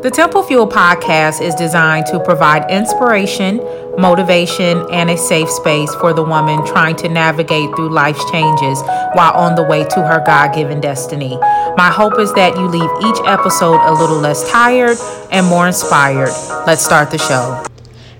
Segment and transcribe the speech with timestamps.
[0.00, 3.56] The Temple Fuel podcast is designed to provide inspiration,
[3.98, 8.80] motivation, and a safe space for the woman trying to navigate through life's changes
[9.14, 11.36] while on the way to her God given destiny.
[11.76, 14.98] My hope is that you leave each episode a little less tired
[15.32, 16.30] and more inspired.
[16.64, 17.64] Let's start the show.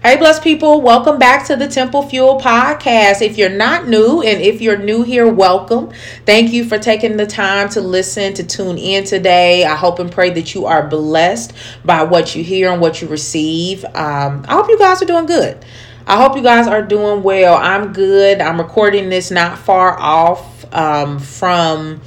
[0.08, 3.20] Hey, blessed people, welcome back to the Temple Fuel podcast.
[3.20, 5.92] If you're not new and if you're new here, welcome.
[6.24, 9.66] Thank you for taking the time to listen, to tune in today.
[9.66, 11.52] I hope and pray that you are blessed
[11.84, 13.84] by what you hear and what you receive.
[13.84, 15.62] Um, I hope you guys are doing good.
[16.06, 17.56] I hope you guys are doing well.
[17.56, 18.40] I'm good.
[18.40, 22.00] I'm recording this not far off um, from.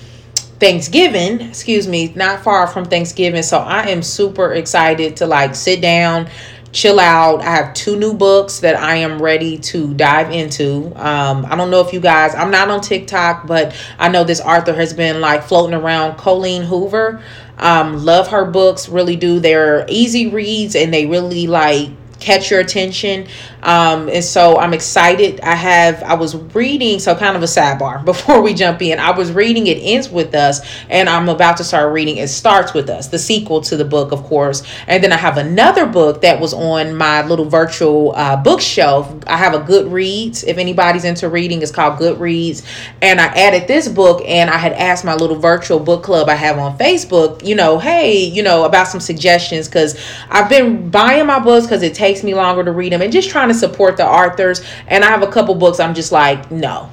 [0.62, 3.42] Thanksgiving, excuse me, not far from Thanksgiving.
[3.42, 6.30] So I am super excited to like sit down,
[6.72, 7.42] chill out.
[7.42, 10.94] I have two new books that I am ready to dive into.
[10.96, 14.42] Um, I don't know if you guys, I'm not on TikTok, but I know this
[14.42, 17.22] author has been like floating around Colleen Hoover.
[17.58, 19.40] Um, love her books, really do.
[19.40, 21.90] They're easy reads and they really like
[22.20, 23.28] catch your attention.
[23.64, 25.40] Um, and so I'm excited.
[25.42, 29.00] I have, I was reading, so kind of a sidebar before we jump in.
[29.00, 32.74] I was reading It Ends With Us, and I'm about to start reading It Starts
[32.74, 34.64] With Us, the sequel to the book, of course.
[34.88, 39.14] And then I have another book that was on my little virtual uh, bookshelf.
[39.28, 40.44] I have a Goodreads.
[40.46, 42.66] If anybody's into reading, it's called Goodreads.
[43.02, 46.36] And I added this book, and I had asked my little virtual book club I
[46.36, 51.26] have on Facebook, you know, hey, you know, about some suggestions because I've been buying
[51.26, 53.98] my books because it takes me longer to read them and just trying to support
[53.98, 54.62] the authors.
[54.88, 56.90] And I have a couple books I'm just like, no,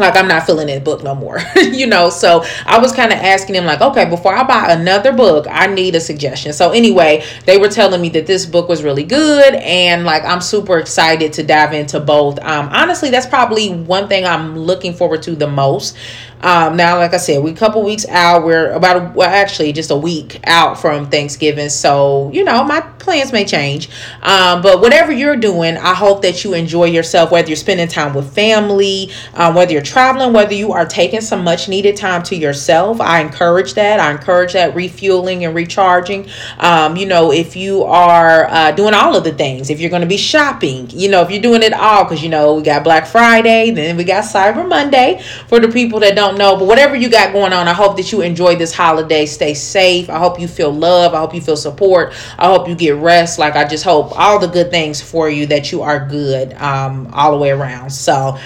[0.00, 2.10] like I'm not filling that book no more, you know.
[2.10, 5.66] So I was kind of asking him like, okay, before I buy another book, I
[5.66, 6.52] need a suggestion.
[6.52, 10.40] So anyway, they were telling me that this book was really good, and like I'm
[10.40, 12.38] super excited to dive into both.
[12.40, 15.96] Um, honestly, that's probably one thing I'm looking forward to the most
[16.42, 18.44] um, now, like I said, we a couple weeks out.
[18.44, 21.68] We're about a, well, actually just a week out from Thanksgiving.
[21.68, 23.88] So you know, my plans may change.
[24.22, 27.30] Um, but whatever you're doing, I hope that you enjoy yourself.
[27.30, 31.44] Whether you're spending time with family, um, whether you're traveling, whether you are taking some
[31.44, 34.00] much needed time to yourself, I encourage that.
[34.00, 36.28] I encourage that refueling and recharging.
[36.58, 40.02] Um, you know, if you are uh, doing all of the things, if you're going
[40.02, 42.84] to be shopping, you know, if you're doing it all, because you know we got
[42.84, 46.56] Black Friday, then we got Cyber Monday for the people that don't don't know.
[46.56, 49.26] But whatever you got going on, I hope that you enjoy this holiday.
[49.26, 50.08] Stay safe.
[50.08, 51.14] I hope you feel love.
[51.14, 52.14] I hope you feel support.
[52.38, 53.38] I hope you get rest.
[53.38, 57.08] Like I just hope all the good things for you that you are good um,
[57.12, 57.90] all the way around.
[57.90, 58.38] So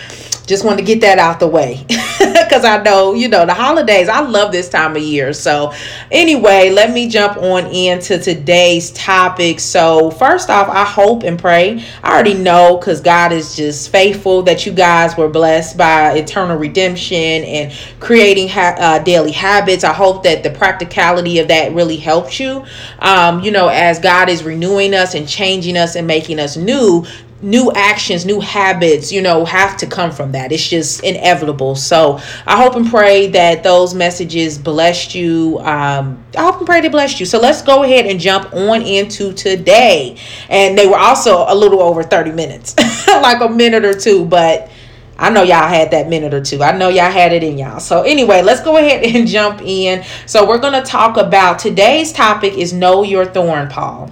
[0.47, 4.09] just want to get that out the way because I know, you know, the holidays,
[4.09, 5.32] I love this time of year.
[5.32, 5.72] So,
[6.10, 9.59] anyway, let me jump on into today's topic.
[9.59, 11.84] So, first off, I hope and pray.
[12.03, 16.59] I already know because God is just faithful that you guys were blessed by eternal
[16.59, 19.83] redemption and creating ha- uh, daily habits.
[19.83, 22.65] I hope that the practicality of that really helps you.
[22.99, 27.06] Um, you know, as God is renewing us and changing us and making us new,
[27.44, 30.50] new actions, new habits, you know, have to come from that.
[30.50, 31.77] It's just inevitable.
[31.77, 35.59] So I hope and pray that those messages blessed you.
[35.60, 37.27] Um, I hope and pray they blessed you.
[37.27, 40.16] So let's go ahead and jump on into today.
[40.49, 42.75] And they were also a little over 30 minutes,
[43.09, 44.71] like a minute or two, but
[45.19, 46.62] I know y'all had that minute or two.
[46.62, 47.78] I know y'all had it in y'all.
[47.78, 50.03] So anyway, let's go ahead and jump in.
[50.27, 54.10] So we're going to talk about today's topic is know your thorn, Paul.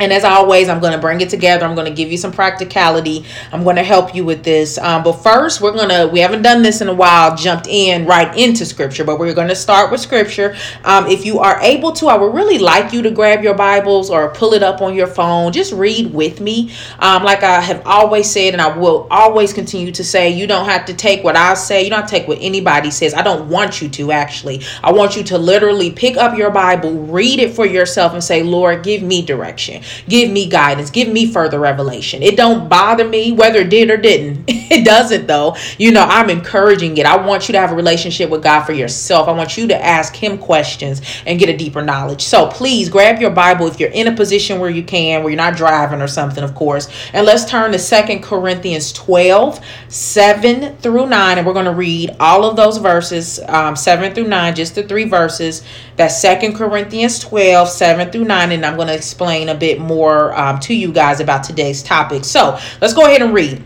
[0.00, 1.66] And as always, I'm going to bring it together.
[1.66, 3.22] I'm going to give you some practicality.
[3.52, 4.78] I'm going to help you with this.
[4.78, 8.06] Um, but first, we're going to, we haven't done this in a while, jumped in
[8.06, 10.56] right into scripture, but we're going to start with scripture.
[10.84, 14.08] Um, if you are able to, I would really like you to grab your Bibles
[14.08, 15.52] or pull it up on your phone.
[15.52, 16.72] Just read with me.
[16.98, 20.64] Um, like I have always said, and I will always continue to say, you don't
[20.64, 21.84] have to take what I say.
[21.84, 23.12] You don't take what anybody says.
[23.12, 24.62] I don't want you to actually.
[24.82, 28.42] I want you to literally pick up your Bible, read it for yourself, and say,
[28.42, 30.90] Lord, give me direction give me guidance.
[30.90, 32.22] Give me further revelation.
[32.22, 34.50] It don't bother me whether it did or didn't.
[34.70, 35.56] It doesn't though.
[35.78, 37.04] You know i'm encouraging it.
[37.04, 39.26] I want you to have a relationship with god for yourself.
[39.26, 42.22] I want you to ask him questions and get a deeper knowledge.
[42.22, 45.36] So please grab your bible if you're in a position where you can where you're
[45.36, 46.88] not driving or something of course.
[47.12, 49.58] And let's turn to Second corinthians 12
[49.88, 54.28] 7 through 9 and we're going to read all of those verses um, 7 through
[54.28, 55.64] 9 just the three verses.
[55.96, 60.36] That's Second corinthians 12 7 through 9 and i'm going to explain a bit more
[60.38, 62.24] um, to you guys about today's topic.
[62.24, 63.62] So let's go ahead and read.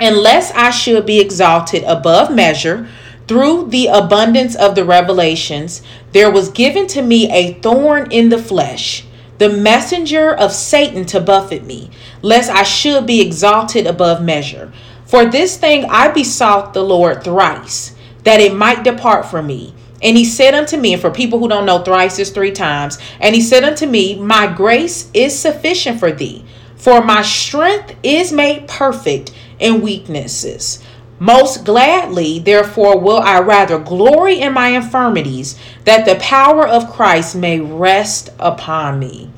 [0.00, 2.88] Unless I should be exalted above measure
[3.28, 5.82] through the abundance of the revelations,
[6.12, 9.04] there was given to me a thorn in the flesh,
[9.38, 11.90] the messenger of Satan to buffet me,
[12.22, 14.72] lest I should be exalted above measure.
[15.04, 17.94] For this thing I besought the Lord thrice,
[18.24, 19.74] that it might depart from me.
[20.02, 22.98] And he said unto me, and for people who don't know, thrice is three times.
[23.20, 26.44] And he said unto me, My grace is sufficient for thee,
[26.76, 30.82] for my strength is made perfect in weaknesses.
[31.18, 37.36] Most gladly, therefore, will I rather glory in my infirmities, that the power of Christ
[37.36, 39.28] may rest upon me.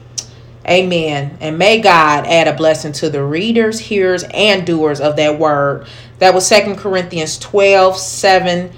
[0.69, 1.37] Amen.
[1.41, 5.89] And may God add a blessing to the readers, hearers, and doers of that word.
[6.21, 8.71] That was Second Corinthians 12 7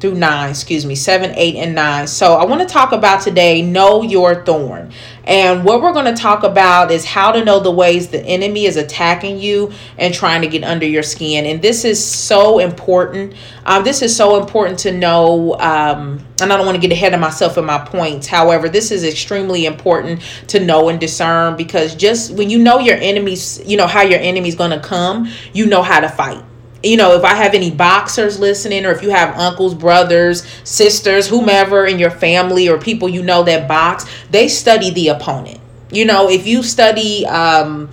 [0.00, 2.06] through 9, excuse me, 7, 8, and 9.
[2.06, 4.92] So I want to talk about today know your thorn.
[5.24, 8.64] And what we're going to talk about is how to know the ways the enemy
[8.64, 11.44] is attacking you and trying to get under your skin.
[11.44, 13.34] And this is so important.
[13.66, 15.54] Um, this is so important to know.
[15.60, 18.26] Um, and I don't want to get ahead of myself in my points.
[18.26, 22.96] However, this is extremely important to know and discern because just when you know your
[22.96, 26.42] enemies, you know how your enemy's going to come, you know how to fight
[26.82, 31.28] you know, if I have any boxers listening, or if you have uncles, brothers, sisters,
[31.28, 35.60] whomever in your family, or people you know that box, they study the opponent.
[35.90, 37.90] You know, if you study, um,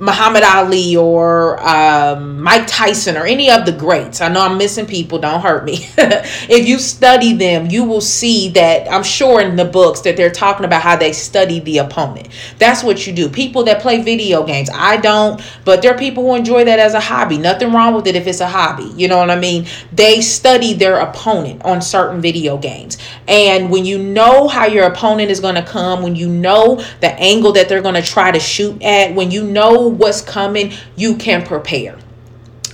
[0.00, 4.20] Muhammad Ali or um, Mike Tyson or any of the greats.
[4.20, 5.88] I know I'm missing people, don't hurt me.
[5.98, 10.30] if you study them, you will see that I'm sure in the books that they're
[10.30, 12.28] talking about how they study the opponent.
[12.58, 13.28] That's what you do.
[13.28, 16.94] People that play video games, I don't, but there are people who enjoy that as
[16.94, 17.36] a hobby.
[17.36, 18.92] Nothing wrong with it if it's a hobby.
[18.96, 19.66] You know what I mean?
[19.92, 22.98] They study their opponent on certain video games.
[23.26, 27.12] And when you know how your opponent is going to come, when you know the
[27.14, 31.16] angle that they're going to try to shoot at, when you know what's coming, you
[31.16, 31.98] can prepare.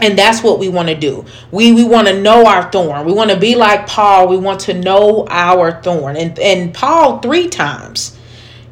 [0.00, 1.24] And that's what we want to do.
[1.52, 3.06] We we want to know our thorn.
[3.06, 4.26] We want to be like Paul.
[4.26, 6.16] We want to know our thorn.
[6.16, 8.18] And and Paul three times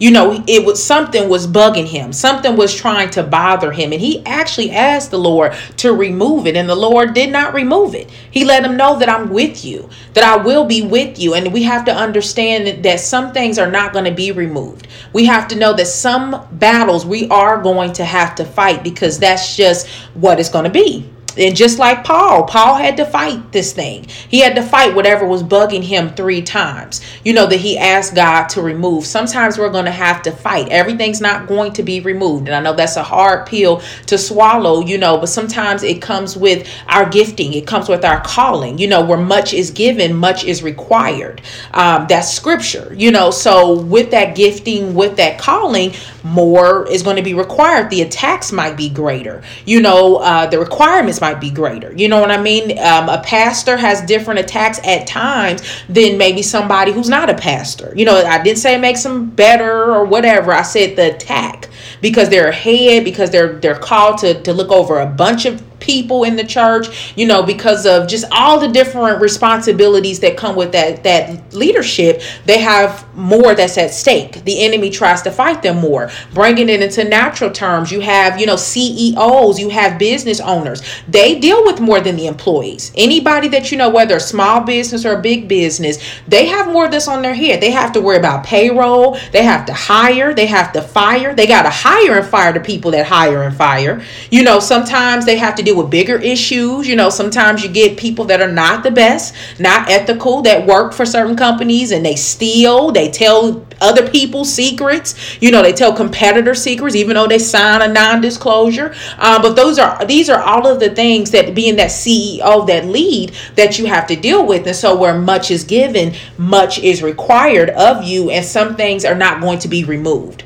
[0.02, 2.12] you know it was something was bugging him.
[2.12, 3.92] Something was trying to bother him.
[3.92, 6.56] And he actually asked the lord to remove it.
[6.56, 8.10] And the lord did not remove it.
[8.10, 11.34] He let him know that i'm with you that i will be with you.
[11.34, 14.88] And we have to understand that some things are not going to be removed.
[15.12, 19.20] We have to know that some battles we are going to have to fight because
[19.20, 23.52] that's just what it's going to be and just like Paul, Paul had to fight
[23.52, 24.06] this thing.
[24.28, 27.00] He had to fight whatever was bugging him three times.
[27.24, 29.06] You know, that he asked God to remove.
[29.06, 30.68] Sometimes we're going to have to fight.
[30.68, 32.48] Everything's not going to be removed.
[32.48, 36.36] And I know that's a hard pill to swallow, you know, but sometimes it comes
[36.36, 40.44] with our gifting, it comes with our calling, you know, where much is given, much
[40.44, 41.40] is required.
[41.72, 43.30] Um, that's scripture, you know.
[43.30, 45.92] So with that gifting, with that calling,
[46.24, 47.90] more is going to be required.
[47.90, 51.90] The attacks might be greater, you know, uh, the requirements might be greater.
[51.94, 52.78] You know what I mean?
[52.80, 57.92] Um, a pastor has different attacks at times than maybe somebody who's not a pastor.
[57.96, 60.52] You know, I didn't say it makes them better or whatever.
[60.52, 61.70] I said the attack
[62.02, 66.24] because they're ahead, because they're they're called to to look over a bunch of people
[66.24, 70.72] in the church, you know, because of just all the different responsibilities that come with
[70.72, 74.44] that that leadership, they have more that's at stake.
[74.44, 76.10] The enemy tries to fight them more.
[76.32, 80.82] Bringing it into natural terms, you have, you know, CEOs, you have business owners.
[81.08, 82.92] They deal with more than the employees.
[82.96, 86.86] Anybody that you know whether a small business or a big business, they have more
[86.86, 87.60] of this on their head.
[87.60, 91.34] They have to worry about payroll, they have to hire, they have to fire.
[91.34, 94.02] They got to hire and fire the people that hire and fire.
[94.30, 96.86] You know, sometimes they have to deal deal with bigger issues.
[96.86, 100.92] You know, sometimes you get people that are not the best, not ethical, that work
[100.92, 105.14] for certain companies and they steal, they tell other people's secrets.
[105.40, 108.94] You know, they tell competitor secrets, even though they sign a non-disclosure.
[109.18, 112.86] Um, but those are these are all of the things that being that CEO, that
[112.86, 114.66] lead that you have to deal with.
[114.66, 119.14] And so where much is given, much is required of you, and some things are
[119.14, 120.44] not going to be removed.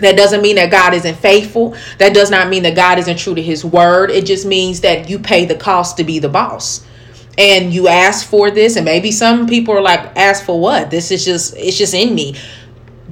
[0.00, 1.76] That doesn't mean that God isn't faithful.
[1.98, 4.10] That does not mean that God isn't true to his word.
[4.10, 6.86] It just means that you pay the cost to be the boss.
[7.38, 10.90] And you ask for this, and maybe some people are like, ask for what?
[10.90, 12.34] This is just, it's just in me.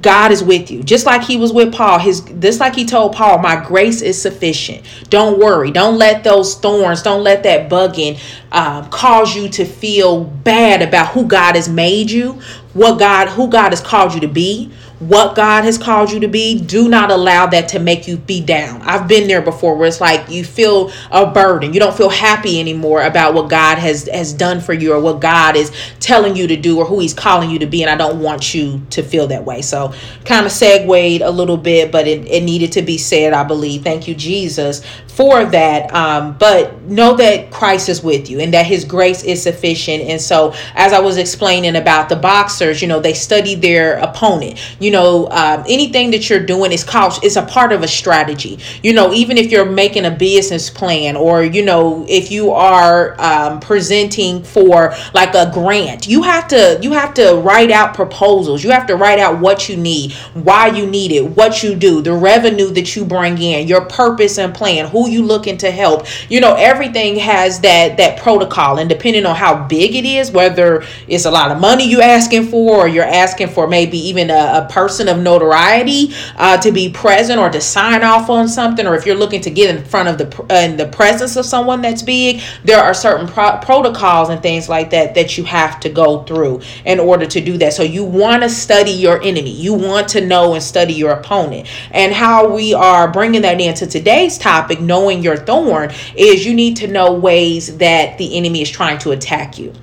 [0.01, 0.83] God is with you.
[0.83, 4.21] Just like he was with Paul, his just like he told Paul, my grace is
[4.21, 4.85] sufficient.
[5.09, 5.71] Don't worry.
[5.71, 8.19] Don't let those thorns, don't let that bugging
[8.51, 12.39] um, cause you to feel bad about who God has made you,
[12.73, 16.27] what God, who God has called you to be, what God has called you to
[16.27, 18.81] be, do not allow that to make you be down.
[18.81, 21.73] I've been there before where it's like you feel a burden.
[21.73, 25.21] You don't feel happy anymore about what God has has done for you or what
[25.21, 27.95] God is telling you to do or who he's calling you to be and I
[27.95, 29.61] don't want you to feel that way.
[29.61, 29.93] So,
[30.25, 33.83] kind of segued a little bit, but it, it needed to be said, I believe.
[33.83, 34.83] Thank you Jesus
[35.19, 35.93] for that.
[35.93, 40.03] Um, but know that Christ is with you and that his grace is sufficient.
[40.03, 44.59] And so, as I was explaining about the boxers, you know, they study their opponent.
[44.79, 47.87] You you know, um, anything that you're doing is called is a part of a
[47.87, 48.57] strategy.
[48.81, 53.15] You know, even if you're making a business plan or you know if you are
[53.21, 58.63] um, presenting for like a grant, you have to you have to write out proposals.
[58.63, 62.01] You have to write out what you need, why you need it, what you do,
[62.01, 66.07] the revenue that you bring in, your purpose and plan, who you looking to help.
[66.31, 70.83] You know, everything has that that protocol, and depending on how big it is, whether
[71.07, 74.63] it's a lot of money you asking for or you're asking for maybe even a,
[74.63, 78.95] a person of notoriety uh, to be present or to sign off on something, or
[78.95, 81.81] if you're looking to get in front of the uh, in the presence of someone
[81.81, 85.89] that's big, there are certain pro- protocols and things like that that you have to
[85.89, 87.73] go through in order to do that.
[87.73, 89.51] So you want to study your enemy.
[89.51, 91.67] You want to know and study your opponent.
[91.91, 96.77] And how we are bringing that into today's topic, knowing your thorn, is you need
[96.77, 99.73] to know ways that the enemy is trying to attack you.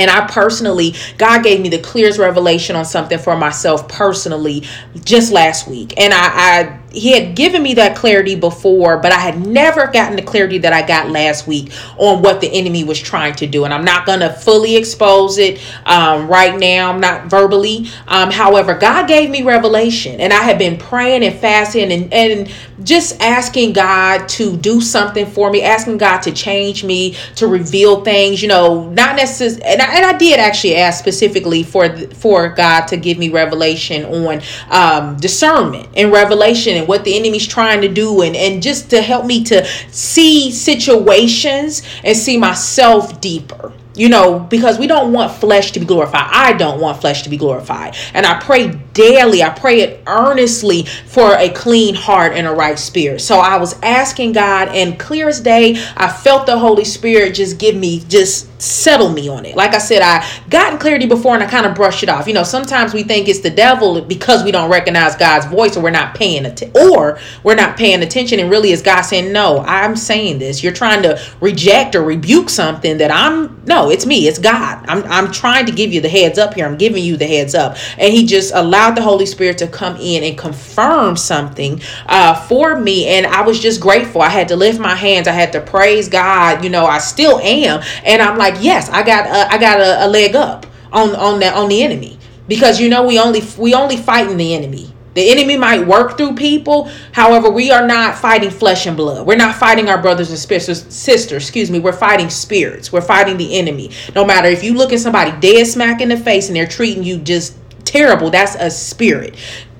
[0.00, 4.64] And I personally, God gave me the clearest revelation on something for myself personally
[5.04, 5.94] just last week.
[6.00, 10.16] And I, I he had given me that clarity before, but I had never gotten
[10.16, 13.64] the clarity that I got last week on what the enemy was trying to do.
[13.64, 16.90] And I'm not going to fully expose it um, right now.
[16.90, 17.88] I'm not verbally.
[18.08, 22.52] Um, however, God gave me revelation, and I had been praying and fasting and, and
[22.82, 28.02] just asking God to do something for me, asking God to change me, to reveal
[28.02, 28.42] things.
[28.42, 29.62] You know, not necessarily.
[29.64, 34.04] And I, and I did actually ask specifically for for God to give me revelation
[34.06, 38.90] on um, discernment and revelation and what the enemy's trying to do and, and just
[38.90, 45.12] to help me to see situations and see myself deeper you know, because we don't
[45.12, 46.26] want flesh to be glorified.
[46.32, 47.94] I don't want flesh to be glorified.
[48.14, 52.78] And I pray daily, I pray it earnestly for a clean heart and a right
[52.78, 53.20] spirit.
[53.20, 57.58] So I was asking God, and clear as day, I felt the Holy Spirit just
[57.58, 59.56] give me, just settle me on it.
[59.56, 62.26] Like I said, I gotten clarity before and I kind of brushed it off.
[62.26, 65.82] You know, sometimes we think it's the devil because we don't recognize God's voice or
[65.82, 69.60] we're not paying attention or we're not paying attention and really is God saying, No,
[69.60, 70.62] I'm saying this.
[70.62, 74.84] You're trying to reject or rebuke something that I'm no, it's me, it's God.
[74.88, 76.66] I'm I'm trying to give you the heads up here.
[76.66, 77.76] I'm giving you the heads up.
[77.98, 82.78] And he just allowed the Holy Spirit to come in and confirm something uh, for
[82.78, 83.06] me.
[83.06, 84.22] And I was just grateful.
[84.22, 85.28] I had to lift my hands.
[85.28, 86.64] I had to praise God.
[86.64, 87.82] You know, I still am.
[88.04, 91.40] And I'm like yes, I got a, I got a, a leg up on on
[91.40, 92.18] that on the enemy
[92.48, 94.92] because you know we only we only fighting the enemy.
[95.14, 96.90] The enemy might work through people.
[97.12, 99.26] However, we are not fighting flesh and blood.
[99.26, 101.80] We're not fighting our brothers and sisters, excuse me.
[101.80, 102.92] We're fighting spirits.
[102.92, 103.90] We're fighting the enemy.
[104.14, 107.02] No matter if you look at somebody dead smack in the face and they're treating
[107.02, 109.34] you just terrible, that's a spirit.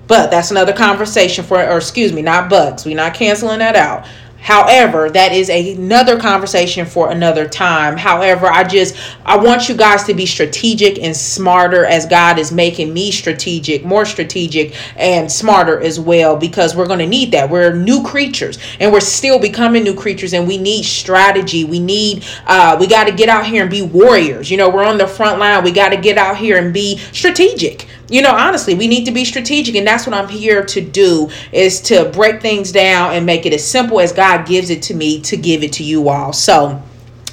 [0.08, 2.84] But that's another conversation for, or excuse me, not bugs.
[2.84, 4.06] We're not canceling that out.
[4.40, 7.96] However, that is another conversation for another time.
[7.96, 12.50] However, I just I want you guys to be strategic and smarter as God is
[12.50, 17.50] making me strategic, more strategic and smarter as well because we're going to need that.
[17.50, 21.64] We're new creatures and we're still becoming new creatures and we need strategy.
[21.64, 24.50] We need uh we got to get out here and be warriors.
[24.50, 25.62] You know, we're on the front line.
[25.62, 29.12] We got to get out here and be strategic you know honestly we need to
[29.12, 33.24] be strategic and that's what i'm here to do is to break things down and
[33.24, 36.08] make it as simple as god gives it to me to give it to you
[36.08, 36.32] all.
[36.32, 36.82] So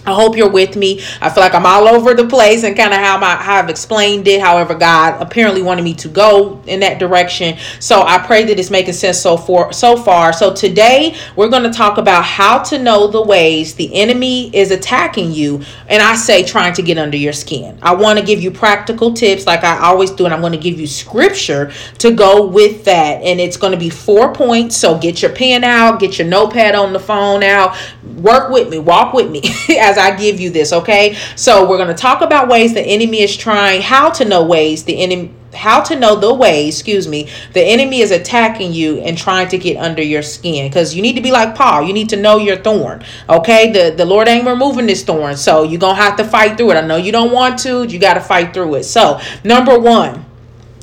[0.08, 1.02] I hope you're with me.
[1.20, 4.26] I feel like I'm all over the place and kind of how, how I've explained
[4.30, 4.40] it.
[4.40, 7.58] However, God apparently wanted me to go in that direction.
[7.82, 10.32] So I pray that it's making sense so for so far.
[10.32, 14.72] So today we're going to talk about how to know the ways the enemy is
[14.72, 15.62] attacking you.
[15.88, 17.78] And I say trying to get under your skin.
[17.82, 20.24] I want to give you practical tips like I always do.
[20.24, 23.22] And I'm going to give you scripture to go with that.
[23.24, 24.78] And it's going to be four points.
[24.78, 27.76] So get your pen out, get your notepad on the phone out,
[28.16, 29.42] work with me, walk with me
[29.78, 31.18] as I give you this, okay?
[31.36, 34.84] So we're going to talk about ways the enemy is trying, how to know ways
[34.84, 39.18] the enemy how to know the way, excuse me, the enemy is attacking you and
[39.18, 40.68] trying to get under your skin.
[40.68, 41.84] Because you need to be like Paul.
[41.84, 43.04] You need to know your thorn.
[43.28, 43.72] Okay.
[43.72, 45.36] The the Lord ain't removing this thorn.
[45.36, 46.76] So you're gonna have to fight through it.
[46.76, 48.84] I know you don't want to, you gotta fight through it.
[48.84, 50.27] So number one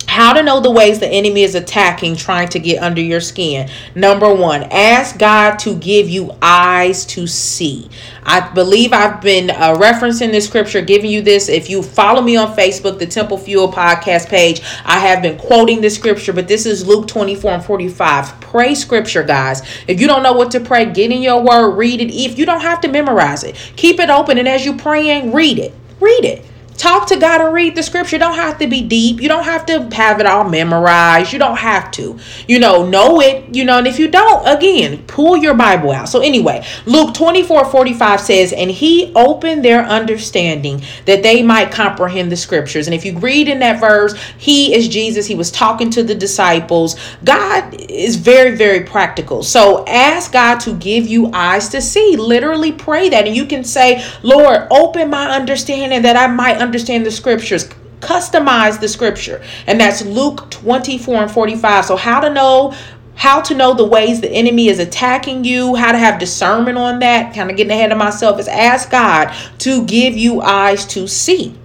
[0.07, 3.69] how to know the ways the enemy is attacking, trying to get under your skin.
[3.95, 7.89] Number one, ask God to give you eyes to see.
[8.23, 11.49] I believe I've been uh, referencing this scripture, giving you this.
[11.49, 15.81] If you follow me on Facebook, the Temple Fuel podcast page, I have been quoting
[15.81, 18.41] this scripture, but this is Luke 24 and 45.
[18.41, 19.63] Pray scripture, guys.
[19.87, 22.11] If you don't know what to pray, get in your word, read it.
[22.11, 24.39] If you don't have to memorize it, keep it open.
[24.39, 25.75] And as you're praying, read it.
[26.01, 26.45] Read it
[26.77, 28.17] talk to God and read the scripture.
[28.17, 29.21] You don't have to be deep.
[29.21, 31.33] You don't have to have it all memorized.
[31.33, 33.79] You don't have to, you know, know it, you know.
[33.79, 36.09] And if you don't, again, pull your Bible out.
[36.09, 42.31] So, anyway, Luke 24 45 says, And he opened their understanding that they might comprehend
[42.31, 42.87] the scriptures.
[42.87, 45.27] And if you read in that verse, he is Jesus.
[45.27, 46.97] He was talking to the disciples.
[47.25, 49.43] God is very, very practical.
[49.43, 52.17] So, ask God to give you eyes to see.
[52.17, 53.27] Literally pray that.
[53.27, 57.69] And you can say, Lord, open my understanding that I might understand the scriptures
[58.01, 62.75] customize the scripture and that's luke 24 and 45 so how to know
[63.17, 66.99] how to know the ways the enemy is attacking you, how to have discernment on
[66.99, 71.07] that, kind of getting ahead of myself, is ask God to give you eyes to
[71.07, 71.57] see.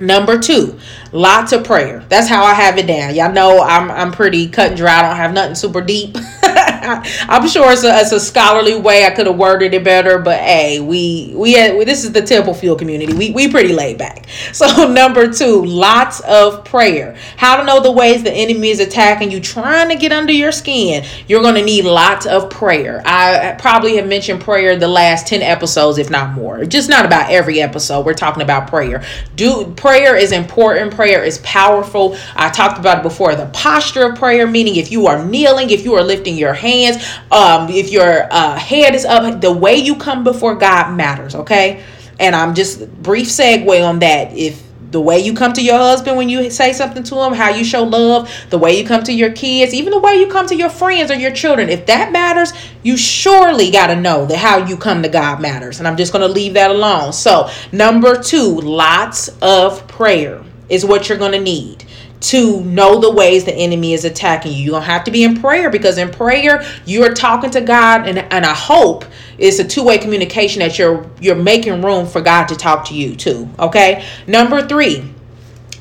[0.00, 0.78] Number two,
[1.12, 2.04] lots of prayer.
[2.08, 3.14] That's how I have it down.
[3.14, 4.98] Y'all know I'm I'm pretty cut and dry.
[4.98, 6.16] I don't have nothing super deep.
[6.82, 9.04] I'm sure it's a, it's a scholarly way.
[9.04, 12.76] I could have worded it better, but hey, we we this is the Temple Fuel
[12.76, 13.14] community.
[13.14, 14.26] We we pretty laid back.
[14.52, 17.16] So number two, lots of prayer.
[17.36, 20.52] How to know the ways the enemy is attacking you, trying to get under your
[20.52, 21.04] skin.
[21.26, 23.02] You're going to need lots of prayer.
[23.04, 26.64] I probably have mentioned prayer the last ten episodes, if not more.
[26.64, 28.04] Just not about every episode.
[28.04, 29.04] We're talking about prayer.
[29.36, 30.94] Do prayer is important.
[30.94, 32.16] Prayer is powerful.
[32.36, 33.34] I talked about it before.
[33.34, 36.71] The posture of prayer, meaning if you are kneeling, if you are lifting your hand
[36.72, 41.34] hands, um, if your uh, head is up, the way you come before God matters,
[41.34, 41.82] okay?
[42.18, 44.36] And I'm just brief segue on that.
[44.36, 44.62] If
[44.92, 47.64] the way you come to your husband when you say something to him, how you
[47.64, 50.54] show love, the way you come to your kids, even the way you come to
[50.54, 52.52] your friends or your children, if that matters,
[52.82, 55.78] you surely got to know that how you come to God matters.
[55.78, 57.12] And I'm just going to leave that alone.
[57.12, 61.86] So, number two, lots of prayer is what you're going to need
[62.22, 64.58] to know the ways the enemy is attacking you.
[64.58, 68.06] You're going to have to be in prayer because in prayer, you're talking to God
[68.06, 69.04] and, and I hope
[69.38, 73.16] it's a two-way communication that you're you're making room for God to talk to you
[73.16, 73.48] too.
[73.58, 74.04] Okay?
[74.26, 75.04] Number 3,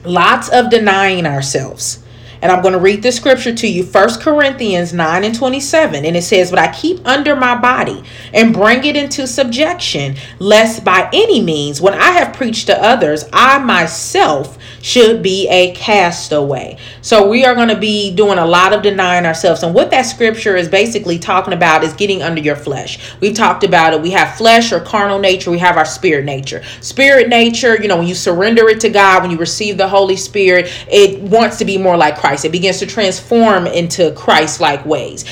[0.04, 2.01] lots of denying ourselves.
[2.42, 6.06] And I'm going to read the scripture to you, First Corinthians 9 and 27.
[6.06, 10.84] And it says, But I keep under my body and bring it into subjection, lest
[10.84, 16.78] by any means, when I have preached to others, I myself should be a castaway.
[17.02, 19.64] So we are going to be doing a lot of denying ourselves.
[19.64, 23.14] And what that scripture is basically talking about is getting under your flesh.
[23.20, 24.02] We've talked about it.
[24.02, 26.64] We have flesh or carnal nature, we have our spirit nature.
[26.82, 30.16] Spirit nature, you know, when you surrender it to God, when you receive the Holy
[30.16, 32.31] Spirit, it wants to be more like Christ.
[32.32, 32.46] Christ.
[32.46, 35.26] It begins to transform into Christ like ways.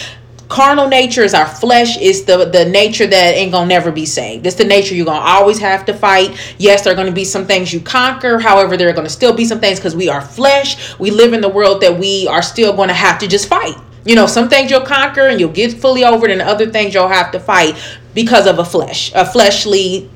[0.50, 4.46] Carnal nature is our flesh, is the, the nature that ain't gonna never be saved.
[4.46, 6.38] It's the nature you're gonna always have to fight.
[6.58, 8.38] Yes, there are gonna be some things you conquer.
[8.38, 11.00] However, there are gonna still be some things because we are flesh.
[11.00, 13.76] We live in the world that we are still gonna have to just fight.
[14.04, 16.94] You know, some things you'll conquer and you'll get fully over it, and other things
[16.94, 17.76] you'll have to fight
[18.14, 20.10] because of a flesh, a fleshly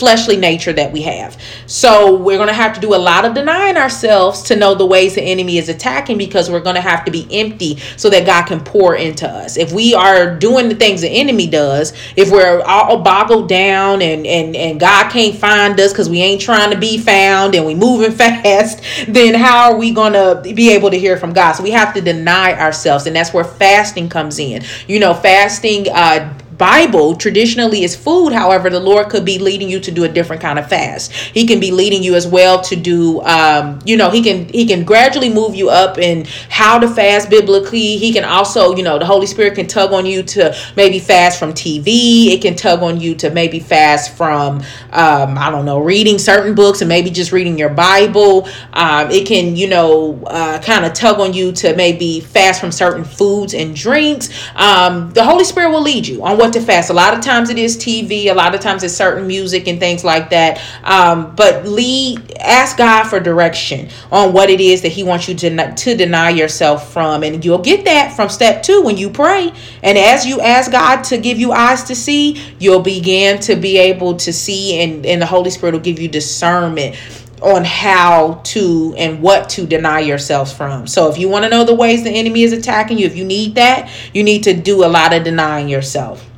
[0.00, 1.40] fleshly nature that we have.
[1.66, 4.86] So we're going to have to do a lot of denying ourselves to know the
[4.86, 8.26] ways the enemy is attacking because we're going to have to be empty so that
[8.26, 9.58] God can pour into us.
[9.58, 14.26] If we are doing the things the enemy does, if we're all boggled down and
[14.26, 17.74] and and God can't find us cuz we ain't trying to be found and we
[17.74, 21.52] moving fast, then how are we going to be able to hear from God?
[21.52, 24.64] So we have to deny ourselves and that's where fasting comes in.
[24.88, 28.34] You know, fasting uh Bible traditionally is food.
[28.34, 31.10] However, the Lord could be leading you to do a different kind of fast.
[31.10, 34.66] He can be leading you as well to do, um, you know, he can he
[34.66, 37.96] can gradually move you up in how to fast biblically.
[37.96, 41.38] He can also, you know, the Holy Spirit can tug on you to maybe fast
[41.38, 42.26] from TV.
[42.34, 44.58] It can tug on you to maybe fast from,
[44.92, 48.46] um, I don't know, reading certain books and maybe just reading your Bible.
[48.74, 52.70] Um, it can, you know, uh, kind of tug on you to maybe fast from
[52.70, 54.28] certain foods and drinks.
[54.56, 56.90] Um, the Holy Spirit will lead you on what to fast.
[56.90, 58.26] A lot of times it is TV.
[58.26, 60.60] A lot of times it's certain music and things like that.
[60.84, 65.34] Um, but lead, ask God for direction on what it is that He wants you
[65.36, 69.52] to to deny yourself from, and you'll get that from step two when you pray.
[69.82, 73.78] And as you ask God to give you eyes to see, you'll begin to be
[73.78, 76.96] able to see, and and the Holy Spirit will give you discernment
[77.42, 80.86] on how to and what to deny yourselves from.
[80.86, 83.24] So if you want to know the ways the enemy is attacking you, if you
[83.24, 86.29] need that, you need to do a lot of denying yourself.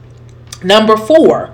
[0.65, 1.53] Number four,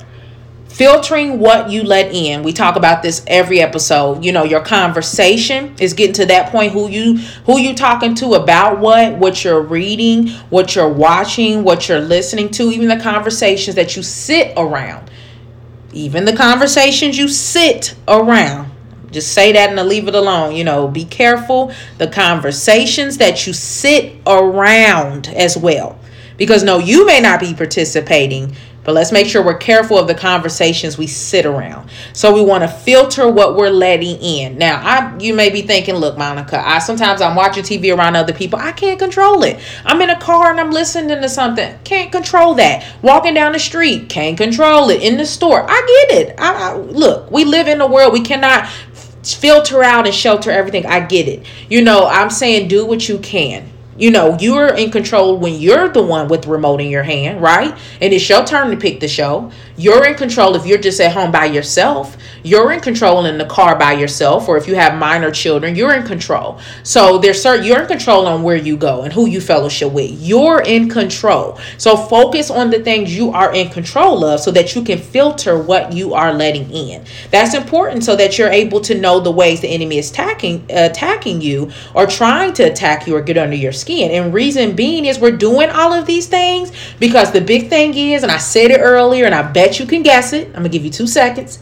[0.69, 2.43] filtering what you let in.
[2.43, 4.25] We talk about this every episode.
[4.25, 7.17] You know, your conversation is getting to that point who you
[7.47, 12.51] who you talking to about what, what you're reading, what you're watching, what you're listening
[12.51, 15.11] to, even the conversations that you sit around.
[15.93, 18.71] Even the conversations you sit around.
[19.11, 20.55] Just say that and leave it alone.
[20.55, 25.99] You know, be careful the conversations that you sit around as well.
[26.37, 28.55] Because no, you may not be participating
[28.89, 31.91] but let's make sure we're careful of the conversations we sit around.
[32.15, 34.57] So we want to filter what we're letting in.
[34.57, 38.33] Now, I you may be thinking, look, Monica, I sometimes I'm watching TV around other
[38.33, 38.59] people.
[38.59, 39.61] I can't control it.
[39.85, 41.79] I'm in a car and I'm listening to something.
[41.85, 42.83] Can't control that.
[43.03, 45.03] Walking down the street, can't control it.
[45.03, 46.41] In the store, I get it.
[46.41, 48.71] I, I look, we live in a world we cannot
[49.23, 50.87] filter out and shelter everything.
[50.87, 51.45] I get it.
[51.69, 53.71] You know, I'm saying do what you can.
[53.99, 57.43] You know, you're in control when you're the one with the remote in your hand,
[57.43, 57.77] right?
[58.01, 59.51] And it's your turn to pick the show.
[59.77, 62.17] You're in control if you're just at home by yourself.
[62.49, 65.95] You're in control in the car by yourself, or if you have minor children, you're
[65.95, 66.59] in control.
[66.83, 70.11] So there's certain you're in control on where you go and who you fellowship with.
[70.13, 71.59] You're in control.
[71.77, 75.59] So focus on the things you are in control of so that you can filter
[75.59, 77.05] what you are letting in.
[77.31, 81.43] That's important so that you're able to know the ways the enemy is attacking attacking
[81.43, 84.11] you or trying to attack you or get under your skin.
[84.11, 88.23] And reason being is we're doing all of these things because the big thing is,
[88.23, 90.47] and I said it earlier, and I bet you can guess it.
[90.49, 91.59] I'm gonna give you two seconds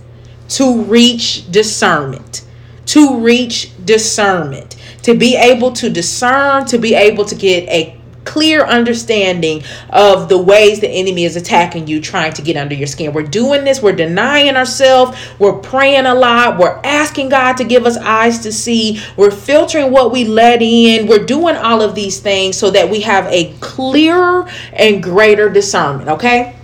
[0.49, 2.45] to reach discernment.
[2.87, 4.77] To reach discernment.
[5.03, 10.37] To be able to discern, to be able to get a clear understanding of the
[10.37, 13.13] ways the enemy is attacking you, trying to get under your skin.
[13.13, 17.87] We're doing this, we're denying ourselves, we're praying a lot, we're asking God to give
[17.87, 22.21] us eyes to see, we're filtering what we let in, we're doing all of these
[22.21, 26.57] things so that we have a clearer and greater discernment, okay?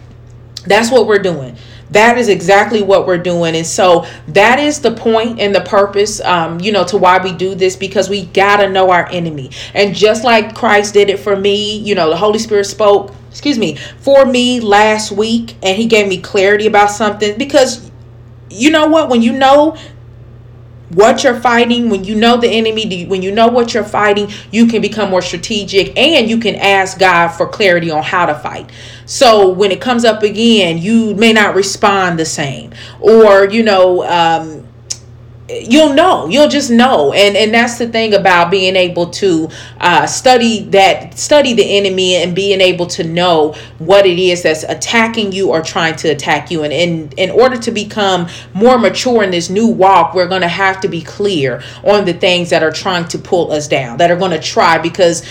[0.67, 1.57] That's what we're doing
[1.93, 3.55] that is exactly what we're doing.
[3.55, 7.33] And so that is the point and the purpose um, you know to why we
[7.33, 9.51] do this because we gotta know our enemy.
[9.75, 13.59] And just like christ did it for me you know the holy spirit spoke excuse
[13.59, 17.91] me for me last week and he gave me clarity about something because
[18.53, 19.09] you know what?
[19.09, 19.77] When you know
[20.95, 24.67] what you're fighting, when you know the enemy, when you know what you're fighting, you
[24.67, 28.71] can become more strategic and you can ask God for clarity on how to fight.
[29.07, 34.05] So when it comes up again, you may not respond the same, or you know,
[34.05, 34.67] um,
[35.61, 36.27] you'll know.
[36.29, 37.13] You'll just know.
[37.13, 39.49] And and that's the thing about being able to
[39.81, 44.65] uh, study that study the enemy and being able to know what it is that's
[44.65, 46.65] attacking you or trying to attack you.
[46.65, 50.49] And in in order to become more mature in this new walk we're going to
[50.49, 54.11] have to be clear on the things that are trying to pull us down that
[54.11, 55.23] are going to try because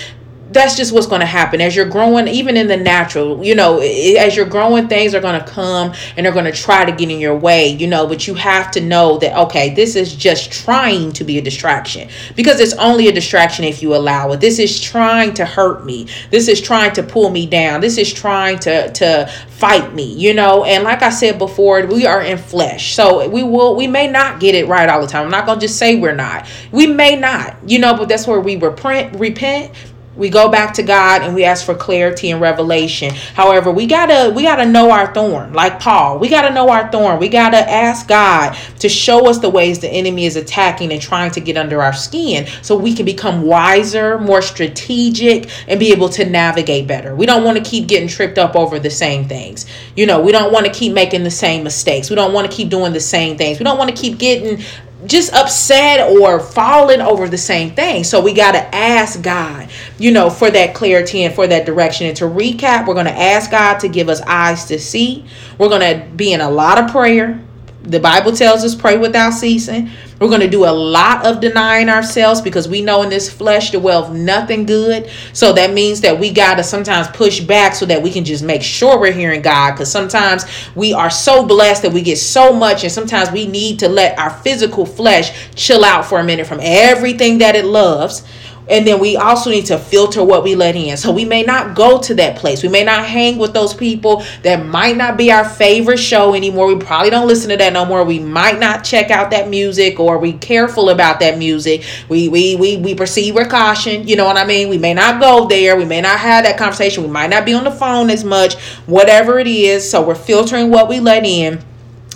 [0.52, 1.62] that's just what's going to happen.
[1.62, 5.40] As you're growing even in the natural you know as you're growing things are going
[5.40, 8.28] to come and they're going to try to get in your way you know but
[8.28, 12.60] you have to know that okay this is just trying to be a distraction because
[12.60, 14.40] it's only a distraction if you allow it.
[14.40, 16.08] This is trying to hurt me.
[16.30, 17.82] This is trying to pull me down.
[17.82, 20.64] This is trying to to fight me you know?
[20.64, 22.96] And like i said before we are in flesh.
[22.96, 25.26] So we will we may not get it right all the time.
[25.26, 26.48] I'm not going to just say we're not.
[26.72, 29.72] We may not you know but that's where we repent repent
[30.15, 33.13] we go back to God and we ask for clarity and revelation.
[33.34, 36.19] However, we gotta we gotta know our thorn, like Paul.
[36.19, 37.19] We gotta know our thorn.
[37.19, 41.32] We gotta ask God to show us the ways the enemy is attacking and trying
[41.32, 46.10] to get under our skin, so we can become wiser, more strategic, and be able
[46.10, 47.15] to navigate better.
[47.15, 49.65] We don't want to keep getting tripped up over the same things.
[49.95, 52.10] You know, we don't want to keep making the same mistakes.
[52.10, 53.60] We don't want to keep doing the same things.
[53.60, 54.62] We don't want to keep getting
[55.06, 58.04] just upset or falling over the same thing.
[58.04, 62.08] So we got to ask God, you know, for that clarity and for that direction.
[62.08, 65.26] And to recap, we're going to ask God to give us eyes to see.
[65.58, 67.42] We're going to be in a lot of prayer.
[67.84, 69.89] The Bible tells us pray without ceasing.
[70.20, 73.72] We're going to do a lot of denying ourselves because we know in this flesh
[73.72, 75.10] the wealth nothing good.
[75.34, 78.44] So that means that we got to sometimes push back so that we can just
[78.44, 79.72] make sure we're hearing God.
[79.72, 83.80] Because sometimes we are so blessed that we get so much, and sometimes we need
[83.80, 88.24] to let our physical flesh chill out for a minute from everything that it loves
[88.71, 90.95] and then we also need to filter what we let in.
[90.95, 92.63] So we may not go to that place.
[92.63, 96.67] We may not hang with those people that might not be our favorite show anymore.
[96.67, 98.05] We probably don't listen to that no more.
[98.05, 101.84] We might not check out that music or we careful about that music.
[102.07, 104.07] We we we we proceed with caution.
[104.07, 104.69] You know what I mean?
[104.69, 105.75] We may not go there.
[105.75, 107.03] We may not have that conversation.
[107.03, 108.55] We might not be on the phone as much.
[108.86, 109.89] Whatever it is.
[109.89, 111.62] So we're filtering what we let in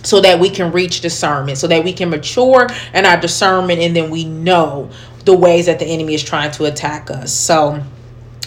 [0.03, 3.95] so that we can reach discernment, so that we can mature in our discernment, and
[3.95, 4.89] then we know
[5.25, 7.33] the ways that the enemy is trying to attack us.
[7.33, 7.83] So,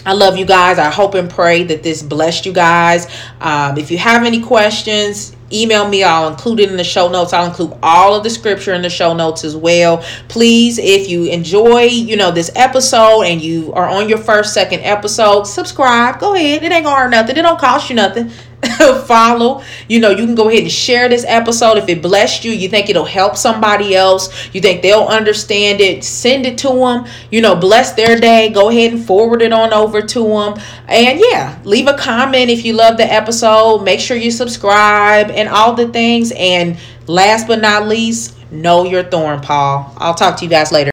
[0.05, 0.79] I love you guys.
[0.79, 3.07] I hope and pray that this blessed you guys.
[3.41, 6.03] Um, if you have any questions, email me.
[6.03, 7.33] I'll include it in the show notes.
[7.33, 10.03] I'll include all of the scripture in the show notes as well.
[10.29, 14.81] Please, if you enjoy, you know, this episode and you are on your first, second
[14.81, 16.19] episode, subscribe.
[16.19, 16.63] Go ahead.
[16.63, 17.37] It ain't gonna hurt nothing.
[17.37, 18.31] It don't cost you nothing.
[19.05, 19.61] follow.
[19.87, 22.51] You know, you can go ahead and share this episode if it blessed you.
[22.51, 24.53] You think it'll help somebody else.
[24.53, 26.03] You think they'll understand it.
[26.03, 27.05] Send it to them.
[27.29, 28.49] You know, bless their day.
[28.49, 30.59] Go ahead and forward it on over to them.
[30.87, 33.83] And yeah, leave a comment if you love the episode.
[33.83, 36.31] Make sure you subscribe and all the things.
[36.35, 39.93] And last but not least, know your thorn, Paul.
[39.97, 40.87] I'll talk to you guys later.